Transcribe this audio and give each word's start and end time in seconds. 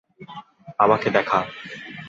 আমাকে 0.79 1.07
দেখা। 1.09 1.39